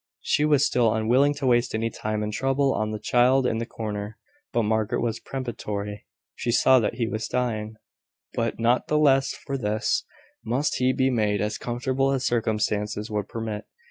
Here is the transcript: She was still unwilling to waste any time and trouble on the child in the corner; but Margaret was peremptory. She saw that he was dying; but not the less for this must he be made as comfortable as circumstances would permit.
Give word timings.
She 0.23 0.45
was 0.45 0.65
still 0.65 0.91
unwilling 0.95 1.35
to 1.35 1.45
waste 1.45 1.75
any 1.75 1.91
time 1.91 2.23
and 2.23 2.33
trouble 2.33 2.73
on 2.73 2.89
the 2.89 2.97
child 2.97 3.45
in 3.45 3.59
the 3.59 3.67
corner; 3.67 4.17
but 4.51 4.63
Margaret 4.63 4.99
was 4.99 5.19
peremptory. 5.19 6.07
She 6.33 6.49
saw 6.51 6.79
that 6.79 6.95
he 6.95 7.05
was 7.07 7.27
dying; 7.27 7.75
but 8.33 8.59
not 8.59 8.87
the 8.87 8.97
less 8.97 9.33
for 9.35 9.59
this 9.59 10.05
must 10.43 10.77
he 10.77 10.91
be 10.91 11.11
made 11.11 11.39
as 11.39 11.59
comfortable 11.59 12.09
as 12.13 12.25
circumstances 12.25 13.11
would 13.11 13.27
permit. 13.29 13.65